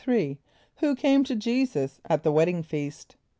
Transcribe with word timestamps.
= 0.39 0.77
Who 0.81 0.95
came 0.97 1.23
to 1.25 1.35
J[=e]´[s+]us 1.35 1.99
at 2.05 2.23
the 2.23 2.31
wedding 2.31 2.63
feast? 2.63 3.17